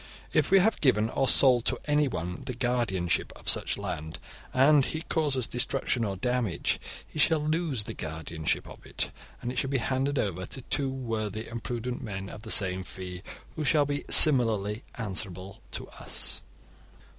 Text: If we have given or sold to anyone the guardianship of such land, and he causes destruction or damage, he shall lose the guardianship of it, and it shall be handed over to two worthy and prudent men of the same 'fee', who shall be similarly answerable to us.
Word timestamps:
If 0.33 0.49
we 0.49 0.57
have 0.57 0.81
given 0.81 1.11
or 1.11 1.27
sold 1.27 1.65
to 1.65 1.77
anyone 1.85 2.41
the 2.47 2.55
guardianship 2.55 3.31
of 3.35 3.47
such 3.47 3.77
land, 3.77 4.17
and 4.51 4.83
he 4.83 5.01
causes 5.03 5.45
destruction 5.45 6.03
or 6.03 6.15
damage, 6.15 6.79
he 7.05 7.19
shall 7.19 7.39
lose 7.47 7.83
the 7.83 7.93
guardianship 7.93 8.67
of 8.67 8.83
it, 8.83 9.11
and 9.43 9.51
it 9.51 9.59
shall 9.59 9.69
be 9.69 9.77
handed 9.77 10.17
over 10.17 10.47
to 10.47 10.63
two 10.63 10.89
worthy 10.89 11.45
and 11.45 11.61
prudent 11.63 12.01
men 12.01 12.29
of 12.29 12.41
the 12.41 12.49
same 12.49 12.83
'fee', 12.83 13.21
who 13.55 13.63
shall 13.63 13.85
be 13.85 14.03
similarly 14.09 14.83
answerable 14.95 15.61
to 15.73 15.87
us. 15.89 16.41